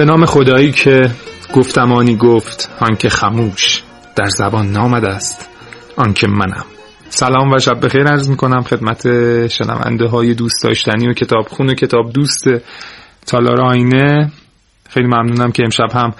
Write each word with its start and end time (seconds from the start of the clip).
به 0.00 0.06
نام 0.06 0.24
خدایی 0.26 0.72
که 0.72 1.10
گفتمانی 1.54 2.16
گفت 2.16 2.70
آنکه 2.80 3.08
خموش 3.08 3.82
در 4.16 4.26
زبان 4.26 4.72
نامد 4.72 5.04
است 5.04 5.48
آنکه 5.96 6.28
منم. 6.28 6.64
سلام 7.08 7.52
و 7.52 7.58
شب 7.58 7.86
بخیر 7.86 8.06
عرض 8.06 8.30
می‌کنم 8.30 8.62
خدمت 8.62 9.02
شنونده 9.46 10.08
های 10.08 10.34
دوست 10.34 10.64
داشتنی 10.64 11.08
و 11.08 11.12
کتاب 11.12 11.48
خون 11.48 11.70
و 11.70 11.74
کتاب 11.74 12.12
دوست 12.12 12.44
تالار 13.26 13.60
آینه. 13.60 14.32
خیلی 14.90 15.06
ممنونم 15.06 15.52
که 15.52 15.62
امشب 15.64 15.92
هم 15.94 16.14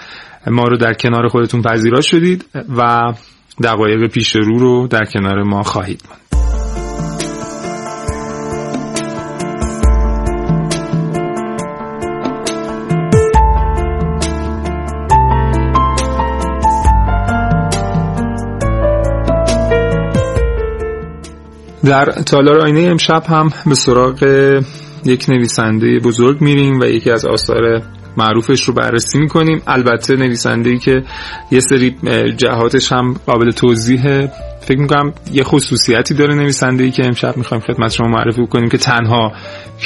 ما 0.46 0.64
رو 0.64 0.76
در 0.76 0.92
کنار 0.92 1.28
خودتون 1.28 1.62
پذیرا 1.62 2.00
شدید 2.00 2.44
و 2.76 3.12
دقایق 3.62 4.06
پیش 4.12 4.36
رو 4.36 4.58
رو 4.58 4.86
در 4.86 5.04
کنار 5.04 5.42
ما 5.42 5.62
خواهید 5.62 6.02
ماند. 6.08 6.29
در 21.84 22.04
تالار 22.04 22.60
آینه 22.60 22.80
امشب 22.80 23.23
هم 23.28 23.48
به 23.66 23.74
سراغ 23.74 24.23
یک 25.04 25.26
نویسنده 25.28 25.98
بزرگ 25.98 26.40
میریم 26.40 26.80
و 26.80 26.84
یکی 26.84 27.10
از 27.10 27.24
آثار 27.24 27.82
معروفش 28.16 28.62
رو 28.62 28.74
بررسی 28.74 29.18
می‌کنیم. 29.18 29.62
البته 29.66 30.16
نویسنده 30.16 30.70
ای 30.70 30.78
که 30.78 31.02
یه 31.50 31.60
سری 31.60 31.96
جهاتش 32.37 32.92
هم 32.92 33.14
قابل 33.26 33.50
توضیح 33.50 34.26
فکر 34.60 34.78
می‌کنم 34.78 35.12
یه 35.32 35.45
خصوصیتی 35.45 36.14
داره 36.14 36.34
نویسنده 36.34 36.84
ای 36.84 36.90
که 36.90 37.04
امشب 37.04 37.37
می‌خوایم 37.37 37.62
خدمت 37.62 37.92
شما 37.92 38.09
معرفی 38.09 38.46
کنیم 38.46 38.68
که 38.68 38.78
تنها 38.78 39.32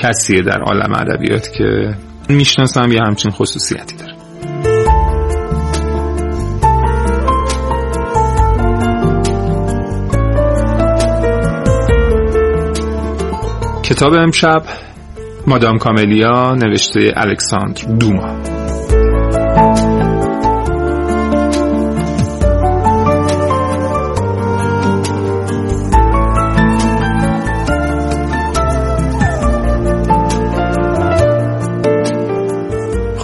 کسیه 0.03 0.41
در 0.43 0.59
عالم 0.63 0.93
ادبیات 0.93 1.53
که 1.53 1.95
می‌شناسم 2.29 2.93
یه 2.93 3.01
همچین 3.07 3.31
خصوصیتی 3.31 3.97
داره. 3.97 4.24
کتاب 13.85 14.15
امشب 14.15 14.63
مادام 15.47 15.79
کاملیا 15.79 16.55
نوشته 16.55 17.13
الکساندر 17.17 17.83
دوما. 17.83 18.54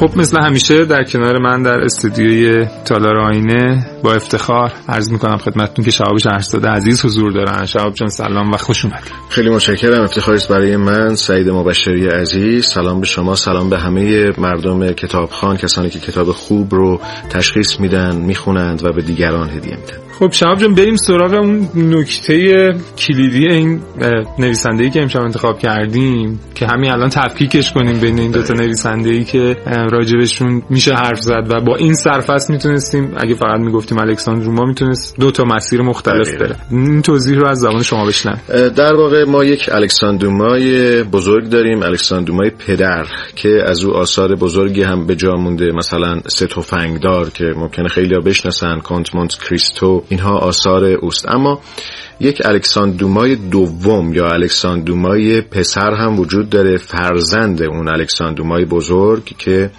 خب 0.00 0.18
مثل 0.18 0.40
همیشه 0.40 0.84
در 0.84 1.04
کنار 1.04 1.38
من 1.38 1.62
در 1.62 1.78
استودیوی 1.78 2.66
تالار 2.84 3.16
آینه 3.16 3.86
با 4.02 4.12
افتخار 4.12 4.72
عرض 4.88 5.12
می‌کنم 5.12 5.36
خدمتتون 5.36 5.84
که 5.84 5.90
شهاب 5.90 6.18
شهرزاد 6.18 6.66
عزیز 6.66 7.04
حضور 7.04 7.32
دارن. 7.32 7.66
شهاب 7.66 7.94
جان 7.94 8.08
سلام 8.08 8.52
و 8.52 8.56
خوش 8.56 8.84
اومدید 8.84 9.12
خیلی 9.28 9.50
متشکرم. 9.50 10.02
افتخاری 10.02 10.40
برای 10.50 10.76
من 10.76 11.14
سعید 11.14 11.50
مبشری 11.50 12.08
عزیز. 12.08 12.66
سلام 12.66 13.00
به 13.00 13.06
شما 13.06 13.34
سلام 13.34 13.70
به 13.70 13.78
همه 13.78 14.30
مردم 14.38 14.92
کتابخان 14.92 15.56
کسانی 15.56 15.90
که 15.90 15.98
کتاب 15.98 16.30
خوب 16.30 16.74
رو 16.74 17.00
تشخیص 17.30 17.80
میدن 17.80 18.16
می‌خونند 18.16 18.84
و 18.84 18.92
به 18.92 19.02
دیگران 19.02 19.50
هدیه 19.50 19.76
میدن. 19.76 20.09
خب 20.20 20.32
شهاب 20.32 20.58
جان 20.58 20.74
بریم 20.74 20.96
سراغ 20.96 21.34
اون 21.34 21.68
نکته 21.74 22.68
کلیدی 22.98 23.48
این 23.48 23.80
نویسنده 24.38 24.84
ای 24.84 24.90
که 24.90 25.02
امشب 25.02 25.20
انتخاب 25.20 25.58
کردیم 25.58 26.40
که 26.54 26.66
همین 26.66 26.92
الان 26.92 27.08
تفکیکش 27.08 27.72
کنیم 27.72 28.00
بین 28.00 28.18
این 28.18 28.30
دو 28.30 28.42
تا 28.42 28.54
نویسنده 28.54 29.10
ای 29.10 29.24
که 29.24 29.56
راجبشون 29.92 30.62
میشه 30.70 30.94
حرف 30.94 31.20
زد 31.20 31.46
و 31.50 31.60
با 31.60 31.76
این 31.76 31.94
سرفصل 31.94 32.52
می‌تونستیم 32.52 33.12
اگه 33.16 33.34
فقط 33.34 33.60
می‌گفتیم 33.60 33.98
الکساندر 33.98 34.48
ما 34.48 34.64
می‌تونست 34.64 35.16
دو 35.20 35.30
تا 35.30 35.44
مسیر 35.44 35.82
مختلف 35.82 36.34
بره. 36.34 36.56
این 36.70 37.02
توضیح 37.02 37.38
رو 37.38 37.46
از 37.46 37.58
زبان 37.58 37.82
شما 37.82 38.06
بشنم 38.06 38.40
در 38.76 38.94
واقع 38.94 39.24
ما 39.24 39.44
یک 39.44 39.68
الکساندرومای 39.72 41.02
بزرگ 41.02 41.48
داریم 41.48 41.82
الکساندرومای 41.82 42.50
پدر 42.50 43.06
که 43.36 43.62
از 43.66 43.84
او 43.84 43.96
آثار 43.96 44.34
بزرگی 44.34 44.82
هم 44.82 45.06
به 45.06 45.16
جا 45.16 45.32
مونده. 45.32 45.72
مثلا 45.72 46.20
سه 46.26 46.46
تفنگدار 46.46 47.30
که 47.30 47.44
ممکنه 47.56 47.88
خیلی 47.88 48.14
بشناسن 48.26 48.78
کانت 48.78 49.14
مونت 49.14 49.38
کریستو 49.48 50.02
اینها 50.10 50.38
آثار 50.38 50.84
اوست. 50.84 51.28
اما 51.28 51.60
یک 52.20 52.42
الکساندرومای 52.44 53.36
دوم 53.36 54.14
یا 54.14 54.28
الکساندرومای 54.28 55.40
پسر 55.40 55.94
هم 55.94 56.20
وجود 56.20 56.50
داره 56.50 56.76
فرزند 56.76 57.62
اون 57.62 57.88
الکساندرومای 57.88 58.64
بزرگ 58.64 59.24
که 59.24 59.70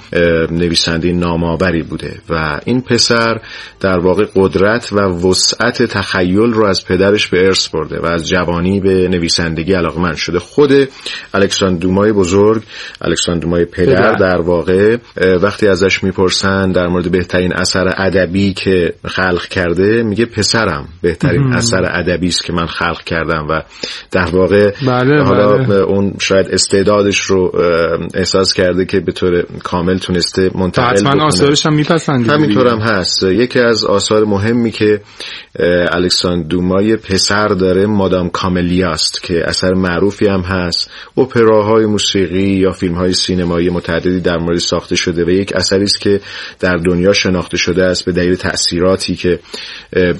نویسنده 0.51 1.11
نامآوری 1.11 1.83
بوده. 1.83 2.13
و 2.29 2.59
این 2.65 2.81
پسر 2.81 3.41
در 3.79 3.99
واقع 3.99 4.25
قدرت 4.35 4.93
و 4.93 4.99
وسعت 4.99 5.83
تخیل 5.83 6.51
رو 6.51 6.65
از 6.65 6.85
پدرش 6.85 7.27
به 7.27 7.45
ارث 7.45 7.69
برده 7.69 7.99
و 7.99 8.05
از 8.05 8.29
جوانی 8.29 8.79
به 8.79 9.07
نویسندگی 9.07 9.73
علاقمند 9.73 10.15
شده. 10.15 10.39
خود 10.39 10.71
الکساندرومای 11.33 12.11
بزرگ 12.11 12.63
الکساندرومای 13.01 13.65
پدر, 13.65 13.95
پدر. 13.95 14.15
در 14.15 14.41
واقع 14.41 14.97
وقتی 15.41 15.67
ازش 15.67 16.03
می‌پرسن 16.03 16.71
در 16.71 16.87
مورد 16.87 17.11
بهترین 17.11 17.53
اثر 17.53 17.93
ادبی 17.97 18.53
که 18.53 18.93
خلق 19.05 19.45
کرده 19.45 20.03
میگه 20.03 20.25
پسرم 20.25 20.87
بهترین 21.01 21.53
اثر 21.53 21.83
ادبی 21.91 22.30
است 22.31 22.43
که 22.43 22.53
من 22.53 22.65
خلق 22.65 23.03
کردم 23.03 23.47
و 23.49 23.61
در 24.11 24.29
واقع 24.33 24.71
بله 24.87 25.23
حالا 25.23 25.57
بله. 25.57 25.75
اون 25.75 26.13
شاید 26.19 26.47
استعدادش 26.51 27.17
رو 27.17 27.51
احساس 28.13 28.53
کرده 28.53 28.85
که 28.85 28.99
به 28.99 29.11
طور 29.11 29.43
کامل 29.63 29.97
تونسته 29.97 30.51
منتقل 30.55 30.87
حتما 30.87 31.09
بکنه. 31.09 31.23
آثارش 31.23 31.65
هم 31.65 31.73
میپسندید 31.73 32.31
همینطور 32.31 32.67
هم 32.67 32.79
هست. 32.79 33.23
یکی 33.23 33.59
از 33.59 33.85
آثار 33.85 34.25
مهمی 34.25 34.71
که 34.71 35.01
الکساندرومای 35.91 36.95
پسر 36.95 37.47
داره 37.47 37.85
مادام 37.85 38.29
کاملیاست 38.29 39.23
که 39.23 39.43
اثر 39.45 39.73
معروفی 39.73 40.27
هم 40.27 40.41
هست. 40.41 40.91
اپراهای 41.17 41.85
موسیقی 41.85 42.49
یا 42.49 42.71
فیلم 42.71 42.95
های 42.95 43.13
سینمایی 43.13 43.69
متعددی 43.69 44.19
در 44.19 44.37
مورد 44.37 44.57
ساخته 44.57 44.95
شده 44.95 45.25
و 45.25 45.29
یک 45.29 45.55
اثری 45.55 45.83
است 45.83 46.01
که 46.01 46.19
در 46.59 46.75
دنیا 46.75 47.13
شناخته 47.13 47.57
شده 47.57 47.83
است 47.83 48.05
به 48.05 48.11
دلیل 48.11 48.35
تأثیراتی 48.35 49.15
که 49.15 49.39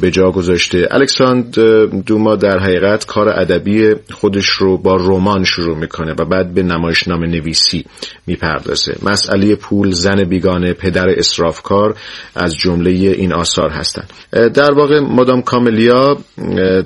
به 0.02 0.12
جا 0.12 0.32
گذاشته. 0.32 0.88
الکساندر 0.92 1.86
دوما 1.86 2.36
در 2.36 2.60
حقیقت 2.60 3.06
کار 3.06 3.30
ادبی 3.30 3.81
خودش 4.12 4.46
رو 4.46 4.78
با 4.78 4.96
رمان 4.96 5.44
شروع 5.44 5.78
می‌کنه 5.78 6.16
و 6.20 6.26
بعد 6.26 6.54
به 6.54 6.64
نمایشنامه 6.64 7.28
نویسی 7.28 7.86
می‌پردازه. 8.28 8.96
مسئله 9.04 9.56
پول 9.56 9.92
زن 9.92 10.24
بیگانه 10.24 10.74
پدر 10.74 11.10
اسرافکار 11.10 11.96
از 12.36 12.56
جمله 12.56 12.90
این 12.90 13.34
آثار 13.34 13.70
هستند 13.70 14.10
در 14.32 14.74
واقع 14.74 15.00
مادام 15.00 15.42
کاملیا 15.42 16.18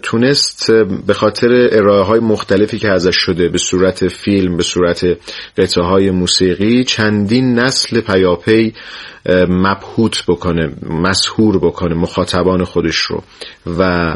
تونست 0.01 0.71
به 1.07 1.13
خاطر 1.13 1.69
ارائه 1.71 2.03
های 2.03 2.19
مختلفی 2.19 2.79
که 2.79 2.89
ازش 2.89 3.15
شده 3.15 3.49
به 3.49 3.57
صورت 3.57 4.07
فیلم 4.07 4.57
به 4.57 4.63
صورت 4.63 5.05
قطعه 5.57 5.83
های 5.83 6.11
موسیقی 6.11 6.83
چندین 6.83 7.59
نسل 7.59 8.01
پیاپی 8.01 8.73
مبهوت 9.49 10.23
بکنه 10.27 10.73
مسهور 10.89 11.57
بکنه 11.57 11.95
مخاطبان 11.95 12.63
خودش 12.63 12.97
رو. 12.97 13.23
و 13.79 14.15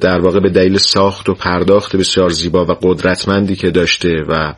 در 0.00 0.20
واقع 0.20 0.40
به 0.40 0.50
دلیل 0.50 0.78
ساخت 0.78 1.28
و 1.28 1.34
پرداخت 1.34 1.96
بسیار 1.96 2.28
زیبا 2.28 2.64
و 2.64 2.72
قدرتمندی 2.82 3.56
که 3.56 3.70
داشته 3.70 4.22
و 4.28 4.54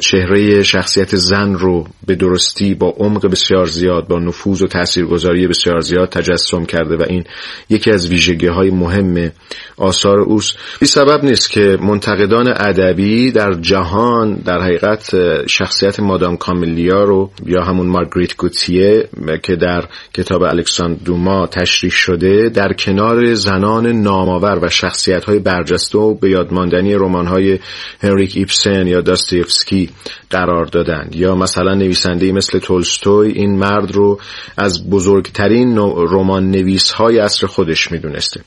چهره 0.00 0.62
شخصیت 0.62 1.16
زن 1.16 1.54
رو 1.54 1.86
به 2.06 2.14
درستی 2.14 2.74
با 2.74 2.94
عمق 2.98 3.30
بسیار 3.30 3.66
زیاد 3.66 4.08
با 4.08 4.18
نفوذ 4.18 4.62
و 4.62 4.66
تاثیرگذاری 4.66 5.46
بسیار 5.46 5.80
زیاد 5.80 6.08
تجسم 6.08 6.64
کرده 6.64 6.96
و 6.96 7.04
این 7.08 7.24
یکی 7.70 7.90
از 7.90 8.08
ویژگی 8.08 8.46
های 8.46 8.70
مهم 8.70 9.32
آثار 9.76 10.20
اوست. 10.20 10.58
بی 10.80 10.86
سبب 10.86 11.24
نیست 11.24 11.50
که 11.50 11.78
منتقدان 11.80 12.48
ادبی 12.48 13.32
در 13.32 13.52
جهان 13.52 14.34
در 14.34 14.60
حقیقت 14.60 15.10
شخصیت 15.46 16.00
مادام 16.00 16.36
کاملیا 16.36 17.02
رو 17.02 17.30
یا 17.46 17.62
همون 17.62 17.86
مارگریت 17.86 18.36
گوتیه 18.36 19.08
که 19.42 19.56
در 19.56 19.84
کتاب 20.14 20.42
الکساندر 20.42 21.04
دوما 21.04 21.46
تشریح 21.46 21.92
شده 21.92 22.48
در 22.48 22.72
کنار 22.72 23.34
زنان 23.34 23.86
نامآور 24.14 24.64
و 24.64 24.68
شخصیت 24.68 25.24
های 25.24 25.38
برجسته 25.38 25.98
و 25.98 26.14
به 26.14 26.30
یادماندنی 26.30 26.94
رمان 26.94 27.26
های 27.26 27.58
هنریک 28.00 28.32
ایپسن 28.36 28.86
یا 28.86 29.00
داستیفسکی 29.00 29.90
قرار 30.30 30.64
دادند. 30.64 31.16
یا 31.16 31.34
مثلا 31.34 31.74
نویسنده 31.74 32.32
مثل 32.32 32.58
تولستوی 32.58 33.32
این 33.32 33.58
مرد 33.58 33.92
رو 33.92 34.20
از 34.56 34.90
بزرگترین 34.90 35.78
رمان 35.96 36.50
نویس 36.50 36.92
های 36.92 37.18
عصر 37.18 37.46
خودش 37.46 37.92
می‌دونسته. 37.92 38.40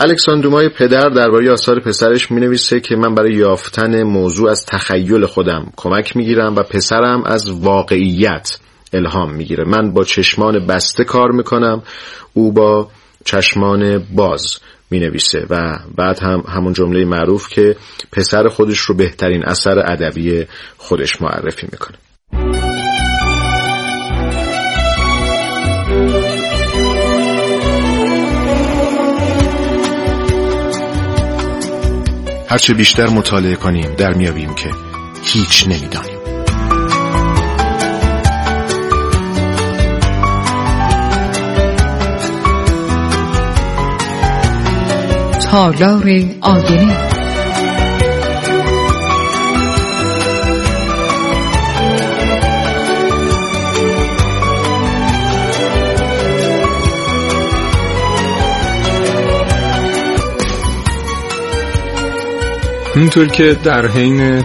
الکساندومای 0.00 0.68
پدر 0.68 1.08
درباره 1.08 1.52
آثار 1.52 1.80
پسرش 1.80 2.30
می 2.30 2.40
نویسه 2.40 2.80
که 2.80 2.96
من 2.96 3.14
برای 3.14 3.34
یافتن 3.34 4.02
موضوع 4.02 4.50
از 4.50 4.66
تخیل 4.66 5.26
خودم 5.26 5.72
کمک 5.76 6.16
می 6.16 6.24
گیرم 6.24 6.56
و 6.56 6.62
پسرم 6.62 7.22
از 7.24 7.50
واقعیت 7.50 8.58
الهام 8.92 9.34
می‌گیره. 9.34 9.64
من 9.64 9.92
با 9.92 10.04
چشمان 10.04 10.66
بسته 10.66 11.04
کار 11.04 11.30
می‌کنم 11.30 11.82
او 12.34 12.52
با 12.52 12.88
چشمان 13.24 14.06
باز. 14.14 14.58
می 14.90 15.00
نویسه 15.00 15.46
و 15.50 15.78
بعد 15.96 16.18
هم 16.18 16.44
همون 16.48 16.72
جمله 16.72 17.04
معروف 17.04 17.48
که 17.48 17.76
پسر 18.12 18.48
خودش 18.48 18.78
رو 18.78 18.94
بهترین 18.94 19.44
اثر 19.44 19.78
ادبی 19.78 20.46
خودش 20.76 21.22
معرفی 21.22 21.68
می‌کنه. 21.72 21.96
هرچه 32.48 32.74
بیشتر 32.74 33.06
مطالعه 33.06 33.56
کنیم 33.56 33.94
در 33.94 34.14
میابیم 34.14 34.54
که 34.54 34.70
هیچ 35.22 35.68
نمی‌دانیم 35.68 36.09
تالار 45.50 46.04
آینه. 46.40 47.08
اینطور 62.96 63.26
که 63.26 63.56
در 63.64 63.86
حین 63.86 64.44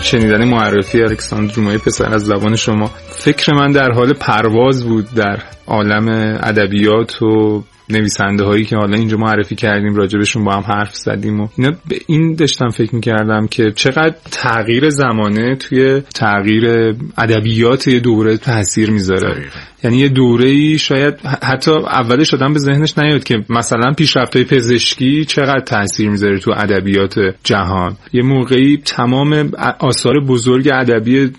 شنیدن 0.00 0.44
معرفی 0.44 1.02
الکساندر 1.02 1.54
رومای 1.54 1.78
پسر 1.78 2.14
از 2.14 2.24
زبان 2.24 2.56
شما 2.56 2.90
فکر 3.10 3.52
من 3.54 3.72
در 3.72 3.90
حال 3.90 4.12
پرواز 4.12 4.84
بود 4.84 5.14
در 5.14 5.42
عالم 5.66 6.08
ادبیات 6.42 7.22
و 7.22 7.62
نویسنده 7.88 8.44
هایی 8.44 8.64
که 8.64 8.76
حالا 8.76 8.98
اینجا 8.98 9.16
معرفی 9.16 9.54
کردیم 9.54 9.94
راجبشون 9.94 10.44
با 10.44 10.52
هم 10.52 10.62
حرف 10.62 10.94
زدیم 10.94 11.40
و 11.40 11.48
اینا. 11.56 11.70
به 11.88 11.96
این 12.06 12.34
داشتم 12.34 12.68
فکر 12.68 12.94
می‌کردم 12.94 13.46
که 13.46 13.72
چقدر 13.76 14.14
تغییر 14.30 14.90
زمانه 14.90 15.56
توی 15.56 16.00
تغییر 16.00 16.94
ادبیات 17.18 17.88
یه 17.88 18.00
دوره 18.00 18.36
تاثیر 18.36 18.90
می‌ذاره. 18.90 19.50
یعنی 19.84 19.96
یه 19.96 20.08
دوره 20.08 20.48
ای 20.48 20.78
شاید 20.78 21.14
حتی 21.42 21.70
اولش 21.70 22.34
آدم 22.34 22.52
به 22.52 22.58
ذهنش 22.58 22.98
نیاد 22.98 23.24
که 23.24 23.44
مثلا 23.48 23.92
پیشرفت 23.92 24.36
های 24.36 24.44
پزشکی 24.44 25.24
چقدر 25.24 25.60
تاثیر 25.60 26.10
می‌ذاره 26.10 26.38
تو 26.38 26.52
ادبیات 26.56 27.14
جهان. 27.44 27.96
یه 28.12 28.22
موقعی 28.22 28.76
تمام 28.76 29.50
آثار 29.78 30.20
بزرگ 30.20 30.68
ادبی 30.72 31.30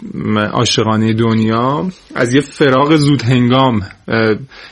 عاشقانه 0.51 1.13
دنیا 1.13 1.87
از 2.15 2.33
یه 2.33 2.41
فراغ 2.41 2.95
زود 2.95 3.21
هنگام 3.21 3.81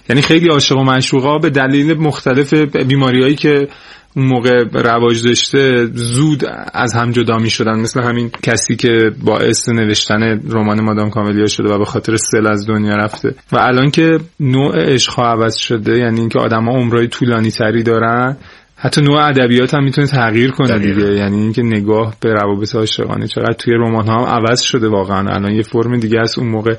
یعنی 0.09 0.21
خیلی 0.21 0.49
عاشق 0.49 0.77
و 0.77 0.83
معشوقا 0.83 1.37
به 1.37 1.49
دلیل 1.49 1.97
مختلف 1.97 2.53
بیماریهایی 2.87 3.35
که 3.35 3.67
اون 4.15 4.25
موقع 4.25 4.63
رواج 4.73 5.23
داشته 5.23 5.85
زود 5.93 6.43
از 6.73 6.93
هم 6.93 7.11
جدا 7.11 7.37
می 7.37 7.49
شدن 7.49 7.79
مثل 7.79 8.03
همین 8.03 8.31
کسی 8.43 8.75
که 8.75 9.11
باعث 9.25 9.69
نوشتن 9.69 10.41
رمان 10.49 10.81
مادام 10.81 11.09
کاملیا 11.09 11.47
شده 11.47 11.73
و 11.73 11.77
به 11.77 11.85
خاطر 11.85 12.17
سل 12.17 12.47
از 12.47 12.67
دنیا 12.67 12.95
رفته. 12.95 13.35
و 13.51 13.57
الان 13.57 13.91
که 13.91 14.19
نوع 14.39 14.93
عشق 14.93 15.19
عوض 15.19 15.55
شده 15.55 15.97
یعنی 15.97 16.19
اینکه 16.19 16.39
آدما 16.39 16.71
عمرای 16.71 17.07
طولانی 17.07 17.51
تری 17.51 17.83
دارن 17.83 18.37
حتی 18.75 19.01
نوع 19.01 19.25
ادبیات 19.25 19.73
هم 19.73 19.83
می‌تونه 19.83 20.07
تغییر 20.07 20.51
کنه 20.51 20.79
دیگه. 20.79 21.13
یعنی 21.13 21.37
اینکه 21.37 21.61
نگاه 21.61 22.15
به 22.19 22.33
روابط 22.33 22.75
عاشقانه 22.75 23.27
چقدر 23.27 23.53
توی 23.53 23.73
رمان 23.73 24.07
ها 24.07 24.15
هم 24.15 24.25
عوض 24.25 24.61
شده 24.61 24.87
واقعا. 24.87 25.29
الان 25.29 25.51
یه 25.51 25.61
فرم 25.61 25.99
دیگه 25.99 26.19
از 26.19 26.39
اون 26.39 26.47
موقع 26.47 26.75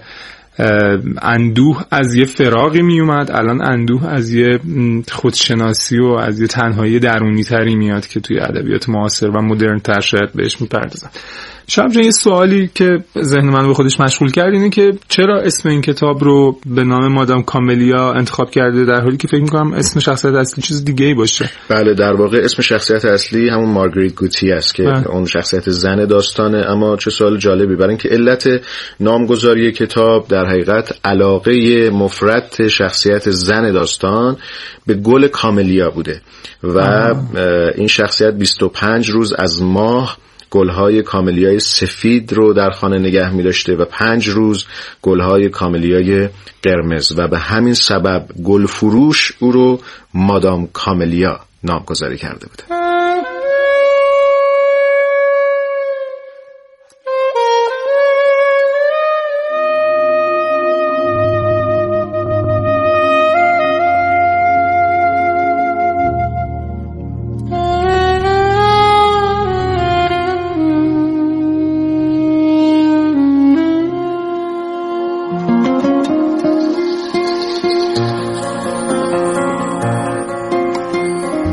اندوه 1.23 1.85
از 1.91 2.15
یه 2.15 2.25
فراغی 2.25 2.83
می 2.83 3.01
اومد 3.01 3.31
الان 3.31 3.63
اندوه 3.63 4.07
از 4.07 4.33
یه 4.33 4.61
خودشناسی 5.11 6.01
و 6.01 6.07
از 6.07 6.41
یه 6.41 6.47
تنهایی 6.47 6.99
درونی 6.99 7.45
تری 7.45 7.75
میاد 7.75 8.07
که 8.07 8.21
توی 8.21 8.41
ادبیات 8.41 8.89
معاصر 8.89 9.31
و 9.31 9.43
مدرن 9.43 9.79
تر 9.79 10.01
شاید 10.01 10.33
بهش 10.35 10.61
می‌پردازن. 10.61 11.11
شب 11.69 11.97
یه 11.97 12.11
سوالی 12.11 12.71
که 12.75 12.99
ذهن 13.23 13.49
من 13.49 13.67
به 13.67 13.75
خودش 13.75 14.01
مشغول 14.01 14.31
کرد 14.31 14.53
اینه 14.55 14.71
که 14.71 14.91
چرا 15.09 15.41
اسم 15.41 15.69
این 15.69 15.81
کتاب 15.81 16.25
رو 16.25 16.59
به 16.67 16.85
نام 16.85 17.13
مادام 17.13 17.43
کاملیا 17.43 18.13
انتخاب 18.13 18.51
کرده 18.51 18.85
در 18.85 19.01
حالی 19.01 19.17
که 19.17 19.29
فکر 19.29 19.43
می‌کنم 19.43 19.73
اسم 19.73 20.01
شخصیت 20.01 20.35
اصلی 20.35 20.63
چیز 20.63 20.85
دیگه 20.85 21.07
ای 21.07 21.15
باشه؟ 21.15 21.51
بله 21.69 21.95
در 21.95 22.13
واقع 22.13 22.41
اسم 22.45 22.63
شخصیت 22.63 23.05
اصلی 23.05 23.49
همون 23.49 23.69
مارگریت 23.69 24.15
گوتی 24.15 24.53
است 24.53 24.75
که 24.75 24.83
بله. 24.83 25.09
اون 25.09 25.25
شخصیت 25.25 25.71
زن 25.71 26.05
داستانه. 26.07 26.59
اما 26.59 26.97
چه 26.97 27.11
سوال 27.11 27.39
جالبی 27.39 27.77
برای 27.77 27.89
اینکه 27.89 28.09
علت 28.09 28.49
نامگذاری 29.01 29.73
کتاب 29.73 30.29
در 30.29 30.47
حقیقت 30.47 30.99
علاقه 31.05 31.91
مفرد 31.91 32.69
شخصیت 32.69 33.31
زن 33.31 33.73
داستان 33.73 34.37
به 34.87 34.95
گل 34.95 35.29
کاملیا 35.29 35.91
بوده 35.91 36.21
و 36.63 36.79
این 37.75 37.87
شخصیت 37.87 38.35
25 38.35 39.11
روز 39.11 39.33
از 39.33 39.63
ماه 39.63 40.19
گلهای 40.53 41.03
کاملیای 41.03 41.61
سفید 41.61 42.33
رو 42.33 42.53
در 42.53 42.71
خانه 42.71 42.99
نگه 42.99 43.31
می 43.31 43.43
داشته 43.43 43.77
و 43.77 43.85
پنج 43.85 44.29
روز 44.29 44.67
گلهای 45.03 45.49
کاملیای 45.49 46.29
قرمز 46.63 47.19
و 47.19 47.29
به 47.29 47.39
همین 47.39 47.75
سبب 47.75 48.27
گل 48.45 48.67
فروش 48.67 49.33
او 49.39 49.53
رو 49.53 49.81
مادام 50.15 50.69
کاملیا 50.73 51.41
نامگذاری 51.65 52.17
کرده 52.17 52.47
بوده. 52.47 53.02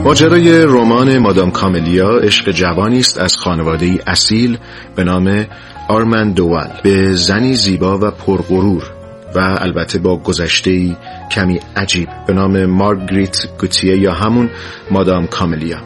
ماجرای 0.09 0.65
رمان 0.65 1.17
مادام 1.17 1.51
کاملیا 1.51 2.09
عشق 2.09 2.51
جوانی 2.51 2.99
است 2.99 3.21
از 3.21 3.37
خانواده 3.37 3.85
ای 3.85 3.99
اصیل 4.07 4.57
به 4.95 5.03
نام 5.03 5.45
آرمن 5.89 6.31
دوال 6.31 6.69
به 6.83 7.13
زنی 7.13 7.55
زیبا 7.55 7.97
و 7.97 8.11
پرغرور 8.11 8.83
و 9.35 9.57
البته 9.59 9.99
با 9.99 10.17
گذشته 10.17 10.97
کمی 11.31 11.59
عجیب 11.75 12.09
به 12.27 12.33
نام 12.33 12.65
مارگریت 12.65 13.37
گوتیه 13.59 13.97
یا 13.97 14.13
همون 14.13 14.49
مادام 14.91 15.27
کاملیا. 15.27 15.77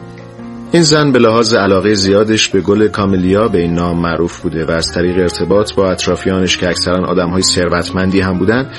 این 0.72 0.82
زن 0.82 1.12
به 1.12 1.18
لحاظ 1.18 1.54
علاقه 1.54 1.94
زیادش 1.94 2.48
به 2.48 2.60
گل 2.60 2.88
کاملیا 2.88 3.48
به 3.48 3.58
این 3.58 3.74
نام 3.74 4.00
معروف 4.00 4.40
بوده 4.40 4.64
و 4.64 4.70
از 4.70 4.92
طریق 4.92 5.18
ارتباط 5.18 5.74
با 5.74 5.90
اطرافیانش 5.90 6.58
که 6.58 6.68
اکثرا 6.68 7.06
آدم 7.06 7.30
های 7.30 7.42
ثروتمندی 7.42 8.20
هم 8.20 8.38
بودن 8.38 8.70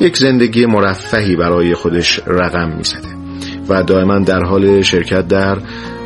یک 0.00 0.16
زندگی 0.16 0.66
مرفهی 0.66 1.36
برای 1.36 1.74
خودش 1.74 2.20
رقم 2.26 2.76
می‌زده. 2.76 3.15
و 3.68 3.82
دائما 3.82 4.18
در 4.18 4.42
حال 4.42 4.82
شرکت 4.82 5.28
در 5.28 5.58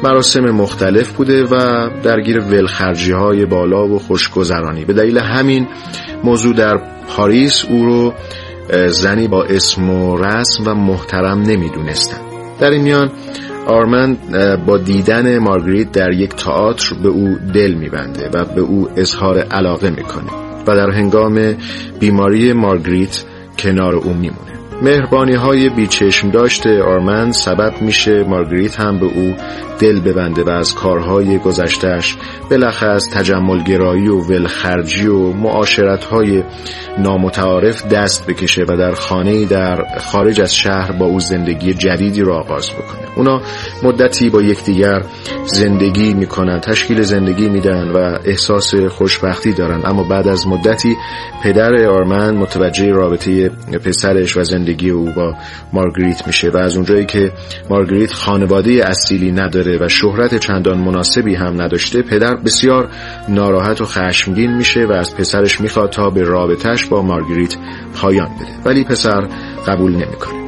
مراسم 0.03 0.41
مختلف 0.41 1.13
بوده 1.13 1.45
و 1.45 1.89
درگیر 2.03 2.39
ولخرجی 2.39 3.13
های 3.13 3.47
بالا 3.47 3.89
و 3.89 3.99
خوشگذرانی 3.99 4.85
به 4.85 4.93
دلیل 4.93 5.19
همین 5.19 5.67
موضوع 6.25 6.55
در 6.55 6.81
پاریس 7.09 7.65
او 7.65 7.85
رو 7.85 8.15
زنی 8.89 9.29
با 9.29 9.45
اسم 9.45 9.91
و 9.91 10.17
رسم 10.17 10.65
و 10.67 10.75
محترم 10.75 11.43
نمی‌دونستن. 11.43 12.21
در 12.61 12.71
این 12.71 12.83
میان 12.83 13.11
آرمند 13.67 14.19
با 14.67 14.79
دیدن 14.79 15.39
مارگریت 15.39 15.93
در 15.93 16.13
یک 16.13 16.31
تئاتر 16.31 16.95
به 17.03 17.09
او 17.09 17.39
دل 17.55 17.75
میبنده 17.75 18.29
و 18.35 18.45
به 18.45 18.61
او 18.61 18.89
اظهار 18.97 19.39
علاقه 19.39 19.91
می‌کنه 19.91 20.31
و 20.67 20.77
در 20.77 20.91
هنگام 20.91 21.55
بیماری 22.01 22.53
مارگریت 22.53 23.25
کنار 23.59 23.95
او 23.95 24.13
میمونه. 24.13 24.60
مهربانی 24.83 25.35
های 25.35 25.69
بیچشم 25.69 26.31
داشته 26.31 26.83
آرمند 26.83 27.33
سبب 27.33 27.83
میشه 27.83 28.25
مارگریت 28.25 28.81
هم 28.81 28.99
به 28.99 29.07
او 29.07 29.37
دل 29.81 30.01
ببنده 30.01 30.45
و 30.45 30.51
از 30.51 30.75
کارهای 30.75 31.39
گذشتهش 31.39 32.17
بلخص 32.51 33.09
تجملگرایی 33.13 34.09
و 34.09 34.21
ولخرجی 34.21 35.07
و 35.07 35.33
معاشرت 35.33 36.05
های 36.05 36.43
نامتعارف 36.99 37.87
دست 37.87 38.27
بکشه 38.27 38.65
و 38.69 38.77
در 38.77 38.95
خانه 38.95 39.45
در 39.45 39.85
خارج 40.01 40.41
از 40.41 40.55
شهر 40.55 40.93
با 40.93 41.07
او 41.07 41.21
زندگی 41.21 41.75
جدیدی 41.75 42.23
را 42.23 42.39
آغاز 42.39 42.71
بکنه. 42.71 43.01
اونا 43.17 43.41
مدتی 43.83 44.31
با 44.31 44.43
یکدیگر 44.43 45.03
زندگی 45.47 46.15
می‌کنن 46.15 46.61
تشکیل 46.61 47.03
زندگی 47.03 47.49
میدن 47.49 47.91
و 47.91 48.19
احساس 48.25 48.75
خوشبختی 48.75 49.53
دارن. 49.53 49.81
اما 49.85 50.03
بعد 50.03 50.29
از 50.29 50.47
مدتی 50.47 50.97
پدر 51.43 51.87
آرمن 51.87 52.37
متوجه 52.37 52.93
رابطه 52.93 53.49
پسرش 53.85 54.37
و 54.37 54.43
زندگی 54.43 54.70
او 54.91 55.13
با 55.17 55.35
مارگریت 55.73 56.27
میشه 56.27 56.51
و 56.51 56.57
از 56.57 56.77
اونجایی 56.77 57.07
که 57.07 57.33
مارگریت 57.71 58.13
خانواده 58.13 58.89
اصیلی 58.89 59.33
نداره 59.33 59.79
و 59.81 59.89
شهرت 59.89 60.39
چندان 60.39 60.79
مناسبی 60.79 61.35
هم 61.35 61.63
نداشته 61.63 62.03
پدر 62.03 62.35
بسیار 62.35 62.89
ناراحت 63.29 63.81
و 63.81 63.85
خشمگین 63.85 64.57
میشه 64.57 64.87
و 64.87 64.93
از 64.93 65.17
پسرش 65.17 65.61
می‌خواد 65.61 65.91
تا 65.91 66.11
به 66.11 66.23
رابطهش 66.23 66.85
با 66.85 67.03
مارگریت 67.03 67.57
پایان 67.95 68.29
بده. 68.29 68.49
ولی 68.65 68.85
پسر 68.85 69.29
قبول 69.67 69.93
نمی‌کنه. 69.93 70.41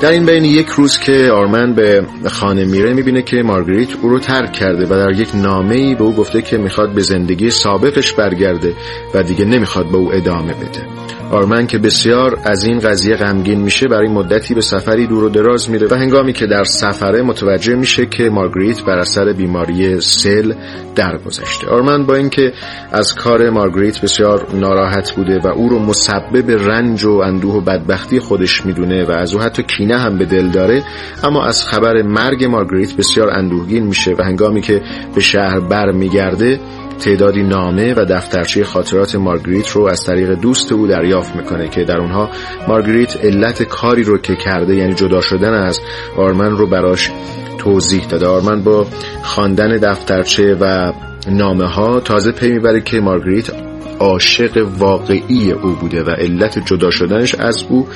در 0.00 0.10
این 0.10 0.26
بین 0.26 0.44
یک 0.44 0.68
روز 0.68 0.98
که 0.98 1.30
آرمن 1.32 1.74
به 1.74 2.06
خانه 2.26 2.64
میره 2.64 2.92
می‌بینه 2.92 3.22
که 3.22 3.36
مارگریت 3.36 3.88
او 4.02 4.08
رو 4.08 4.18
ترک 4.18 4.52
کرده 4.52 4.86
و 4.86 4.88
در 4.88 5.10
یک 5.10 5.28
نامه 5.34 5.74
ای 5.74 5.94
به 5.94 6.04
او 6.04 6.14
گفته 6.14 6.42
که 6.42 6.58
می‌خواد 6.58 6.94
به 6.94 7.00
زندگی 7.00 7.50
سابقش 7.50 8.12
برگرده 8.12 8.74
و 9.14 9.22
دیگه 9.22 9.44
نمی‌خواد 9.44 9.86
به 9.86 9.96
او 9.96 10.14
ادامه 10.14 10.52
بده. 10.52 10.86
آرمن 11.34 11.66
که 11.66 11.78
بسیار 11.78 12.38
از 12.44 12.64
این 12.64 12.78
قضیه 12.78 13.16
غمگین 13.16 13.60
میشه 13.60 13.88
برای 13.88 14.08
مدتی 14.08 14.54
به 14.54 14.60
سفری 14.60 15.06
دور 15.06 15.24
و 15.24 15.28
دراز 15.28 15.70
میره 15.70 15.86
و 15.90 15.94
هنگامی 15.94 16.32
که 16.32 16.46
در 16.46 16.64
سفره 16.64 17.22
متوجه 17.22 17.74
میشه 17.74 18.06
که 18.06 18.30
مارگریت 18.30 18.82
بر 18.82 18.98
اثر 18.98 19.32
بیماری 19.32 20.00
سل 20.00 20.54
درگذشته. 20.94 21.66
آرمن 21.66 22.06
با 22.06 22.14
اینکه 22.14 22.52
از 22.92 23.14
کار 23.14 23.50
مارگریت 23.50 24.00
بسیار 24.00 24.46
ناراحت 24.54 25.12
بوده 25.12 25.38
و 25.38 25.46
او 25.46 25.68
رو 25.68 25.78
مسبب 25.78 26.50
رنج 26.50 27.04
و 27.04 27.12
اندوه 27.12 27.54
و 27.54 27.60
بدبختی 27.60 28.20
خودش 28.20 28.66
می‌دونه 28.66 29.04
و 29.04 29.10
از 29.10 29.34
او 29.34 29.40
حتی 29.40 29.62
کینه 29.62 29.98
هم 29.98 30.18
به 30.18 30.24
دل 30.24 30.48
داره 30.48 30.82
اما 31.24 31.44
از 31.44 31.64
خبر 31.64 32.02
مرگ 32.02 32.44
مارگریت 32.44 32.96
بسیار 32.96 33.30
اندوهگین 33.30 33.86
میشه 33.86 34.14
و 34.18 34.22
هنگامی 34.22 34.60
که 34.60 34.82
به 35.14 35.20
شهر 35.20 35.60
بر 35.60 35.90
میگرده 35.90 36.60
تعدادی 36.98 37.42
نامه 37.42 37.94
و 37.94 38.04
دفترچه 38.04 38.64
خاطرات 38.64 39.16
مارگریت 39.16 39.68
رو 39.68 39.86
از 39.86 40.04
طریق 40.04 40.30
دوست 40.30 40.72
او 40.72 40.86
دریافت 40.86 41.36
می‌کنه 41.36 41.68
که 41.68 41.84
در 41.84 41.98
اونها 41.98 42.30
مارگریت 42.68 43.16
علت 43.16 43.62
کاری 43.62 44.02
رو 44.02 44.18
که 44.18 44.36
کرده 44.36 44.76
یعنی 44.76 44.94
جدا 44.94 45.20
شدن 45.20 45.54
از 45.54 45.80
آرمن 46.16 46.50
رو 46.50 46.66
براش 46.66 47.10
توضیح 47.58 48.06
داده. 48.06 48.26
آرمن 48.26 48.62
با 48.62 48.86
خواندن 49.22 49.76
دفترچه 49.76 50.56
و 50.60 50.92
نامه 51.30 51.66
ها 51.66 52.00
تازه 52.00 52.32
پی 52.32 52.52
می‌بره 52.52 52.80
که 52.80 53.00
مارگریت 53.00 53.50
عاشق 53.98 54.66
واقعی 54.78 55.52
او 55.52 55.70
بوده 55.72 56.02
و 56.02 56.10
علت 56.10 56.66
جدا 56.66 56.90
شدنش 56.90 57.34
از 57.34 57.64
او 57.68 57.88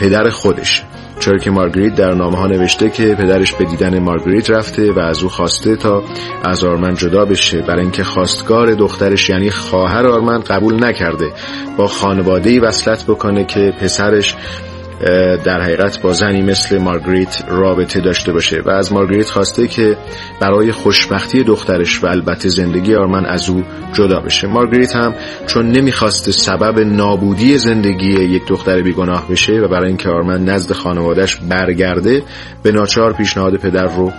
پدر 0.00 0.30
خودش. 0.30 0.82
چرا 1.18 1.38
که 1.38 1.50
مارگریت 1.50 1.94
در 1.94 2.14
نامه 2.14 2.36
ها 2.36 2.46
نوشته 2.46 2.90
که 2.90 3.14
پدرش 3.14 3.52
به 3.52 3.64
دیدن 3.64 3.98
مارگریت 3.98 4.50
رفته 4.50 4.92
و 4.92 4.98
از 4.98 5.22
او 5.22 5.28
خواسته 5.28 5.76
تا 5.76 6.02
از 6.44 6.64
آرمن 6.64 6.94
جدا 6.94 7.24
بشه 7.24 7.62
برای 7.62 7.82
اینکه 7.82 8.04
خواستگار 8.04 8.74
دخترش 8.74 9.30
یعنی 9.30 9.50
خواهر 9.50 10.06
آرمن 10.06 10.40
قبول 10.40 10.84
نکرده. 10.84 11.32
با 11.76 11.86
خانواده 11.86 12.60
وصلت 12.60 13.04
بکنه 13.04 13.44
که 13.44 13.72
پسرش 13.80 14.36
در 15.44 15.60
حقیقت 15.60 16.02
با 16.02 16.12
زنی 16.12 16.42
مثل 16.42 16.78
مارگریت 16.78 17.44
رابطه 17.48 18.00
داشته 18.00 18.32
باشه 18.32 18.60
و 18.66 18.70
از 18.70 18.92
مارگریت 18.92 19.30
خواسته 19.30 19.68
که 19.68 19.96
برای 20.40 20.72
خوشبختی 20.72 21.44
دخترش 21.44 22.04
و 22.04 22.06
البته 22.06 22.48
زندگی 22.48 22.94
آرمن 22.94 23.26
از 23.26 23.48
او 23.48 23.62
جدا 23.92 24.20
بشه. 24.20 24.46
مارگریت 24.46 24.96
هم 24.96 25.14
چون 25.46 25.68
نمی‌خواسته 25.68 26.32
سبب 26.32 26.78
نابودی 26.78 27.58
زندگی 27.58 28.10
یک 28.10 28.46
دختر 28.46 28.82
بیگناه 28.82 29.28
بشه 29.28 29.52
و 29.52 29.68
برای 29.68 29.88
اینکه 29.88 30.08
آرمن 30.08 30.44
نزد 30.44 30.72
خانوادش 30.72 31.36
برگرده 31.36 32.22
به 32.62 32.72
ناچار 32.72 33.12
پیشنهاد 33.12 33.56
پدر 33.56 33.84
رو 33.96 34.12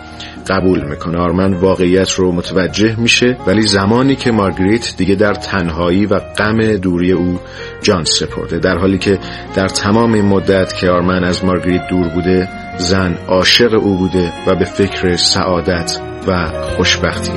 قبول 0.48 0.90
می‌کنه. 0.90 1.18
آرمن 1.18 1.54
واقعیت 1.54 2.12
رو 2.12 2.32
متوجه 2.32 3.00
میشه 3.00 3.38
ولی 3.48 3.62
زمانی 3.62 4.16
که 4.16 4.32
مارگریت 4.32 4.94
دیگه 4.98 5.16
در 5.16 5.34
تنهایی 5.34 6.06
و 6.06 6.20
غم 6.20 6.78
دوری 6.78 7.12
او 7.12 7.40
جان 7.82 8.04
سپرده. 8.04 8.60
در 8.60 8.78
حالی 8.78 8.98
که 8.98 9.20
در 9.56 9.68
تمام 9.68 10.14
این 10.14 10.26
مدت 10.26 10.74
که 10.74 10.90
آرمن 10.90 11.24
از 11.24 11.46
مارگریت 11.46 11.88
دور 11.90 12.08
بوده 12.08 12.50
زن 12.78 13.18
عاشق 13.28 13.74
او 13.74 13.98
بوده 13.98 14.34
و 14.48 14.56
به 14.56 14.66
فکر 14.66 15.16
سعادت 15.16 16.00
و 16.28 16.52
خوشبختی 16.76 17.32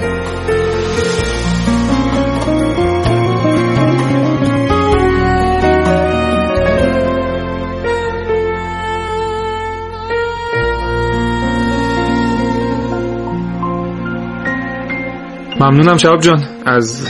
ممنونم 15.63 15.97
شباب 15.97 16.21
جان. 16.21 16.45
از 16.67 17.09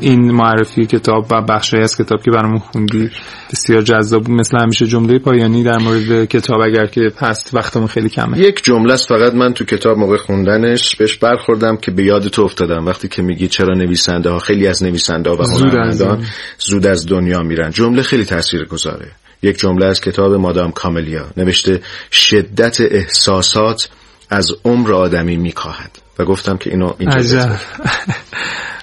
این 0.00 0.30
معرفی 0.30 0.86
کتاب 0.86 1.26
و 1.30 1.42
بخشی 1.42 1.76
از 1.76 1.96
کتاب 1.96 2.22
که 2.22 2.30
برامون 2.30 2.58
خوندی 2.58 3.10
بسیار 3.52 3.82
جذاب 3.82 4.24
بود. 4.24 4.40
مثل 4.40 4.58
همیشه 4.60 4.86
جمله 4.86 5.18
پایانی 5.18 5.62
در 5.62 5.78
مورد 5.78 6.24
کتاب 6.24 6.60
اگر 6.60 6.86
که 6.86 7.12
هست 7.18 7.54
وقتمون 7.54 7.86
خیلی 7.86 8.08
کمه. 8.08 8.38
یک 8.38 8.64
جمله 8.64 8.92
است 8.92 9.08
فقط 9.08 9.34
من 9.34 9.54
تو 9.54 9.64
کتاب 9.64 9.98
موقع 9.98 10.16
خوندنش 10.16 10.96
بهش 10.96 11.16
برخوردم 11.16 11.76
که 11.76 11.90
به 11.90 12.04
یاد 12.04 12.28
تو 12.28 12.42
افتادم. 12.42 12.86
وقتی 12.86 13.08
که 13.08 13.22
میگی 13.22 13.48
چرا 13.48 13.74
نویسنده 13.74 14.30
ها 14.30 14.38
خیلی 14.38 14.66
از 14.66 14.82
نویسنده 14.82 15.30
ها 15.30 15.36
و 15.36 15.42
هنرمندان 15.42 16.24
زود 16.58 16.86
از 16.86 17.06
دنیا 17.06 17.42
میرن. 17.42 17.70
جمله 17.70 18.02
خیلی 18.02 18.24
تاثیر 18.24 18.64
گذاره 18.64 19.10
یک 19.42 19.58
جمله 19.58 19.86
از 19.86 20.00
کتاب 20.00 20.34
مادام 20.34 20.72
کاملیا. 20.72 21.24
نوشته 21.36 21.80
شدت 22.10 22.80
احساسات 22.80 23.88
از 24.30 24.52
عمر 24.64 24.92
آدمی 24.92 25.36
میکاهد. 25.36 26.07
و 26.18 26.24
گفتم 26.24 26.56
که 26.56 26.70
اینو 26.70 26.92
اینجا 26.98 27.46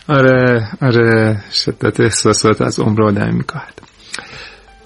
آره 0.07 0.67
آره 0.81 1.43
شدت 1.51 1.99
احساسات 1.99 2.61
از 2.61 2.79
عمر 2.79 3.03
آدمی 3.03 3.31
میکاهد. 3.37 3.81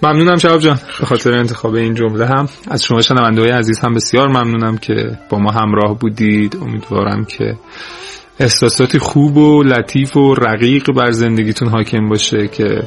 ممنونم 0.02 0.36
شباب 0.36 0.60
جان. 0.60 0.78
به 1.00 1.06
خاطر 1.06 1.32
انتخاب 1.32 1.74
این 1.74 1.94
جمله 1.94 2.26
هم. 2.26 2.48
از 2.70 2.84
شما 2.84 3.00
شنونده 3.00 3.40
های 3.40 3.50
عزیز 3.50 3.78
هم 3.78 3.94
بسیار 3.94 4.28
ممنونم 4.28 4.78
که 4.78 5.18
با 5.30 5.38
ما 5.38 5.50
همراه 5.50 5.98
بودید. 5.98 6.56
امیدوارم 6.56 7.24
که 7.24 7.56
احساساتی 8.40 8.98
خوب 8.98 9.36
و 9.36 9.62
لطیف 9.62 10.16
و 10.16 10.34
رقیق 10.34 10.92
بر 10.92 11.10
زندگیتون 11.10 11.68
حاکم 11.68 12.08
باشه 12.08 12.48
که 12.48 12.82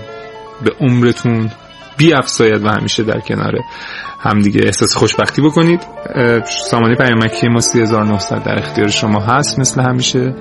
به 0.64 0.72
عمرتون 0.80 1.52
بی 1.98 2.14
افزاید 2.14 2.66
و 2.66 2.70
همیشه 2.70 3.04
در 3.04 3.20
کنار 3.20 3.54
همدیگه 4.20 4.62
احساس 4.66 4.98
خوشبختی 4.98 5.42
بکنید. 5.42 5.82
سامانه 6.46 6.96
پیامکی 6.96 7.48
ما 7.48 7.60
3900 7.60 8.44
در 8.44 8.60
اختیار 8.60 8.88
شما 8.88 9.20
هست 9.20 9.60
مثل 9.60 9.82
همیشه 9.82 10.36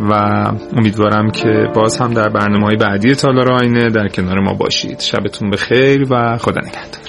و 0.00 0.12
امیدوارم 0.76 1.30
که 1.30 1.68
باز 1.74 1.98
هم 1.98 2.14
در 2.14 2.28
برنامه 2.28 2.66
های 2.66 2.76
بعدی 2.76 3.14
تالار 3.14 3.52
آینه 3.52 3.90
در 3.90 4.08
کنار 4.08 4.40
ما 4.40 4.52
باشید. 4.54 5.00
شبتون 5.00 5.50
بخیر 5.50 6.12
و 6.12 6.36
خدا 6.38 6.60
نگهدار. 6.60 7.08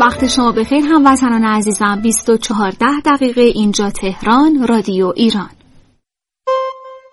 وقت 0.00 0.26
شما 0.26 0.52
بخیر 0.52 0.84
هم 0.84 1.06
وطنان 1.06 1.44
عزیزم. 1.44 2.00
24 2.02 2.72
دقیقه 3.04 3.40
اینجا 3.40 3.90
تهران 3.90 4.66
رادیو 4.68 5.12
ایران. 5.16 5.48